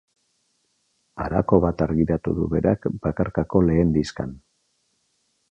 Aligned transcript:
Halako 1.25 1.59
bat 1.65 1.83
argitaratu 1.87 2.33
du 2.39 2.47
berak 2.55 2.89
bakarkako 3.05 3.63
lehen 3.69 3.95
diskan. 3.99 4.35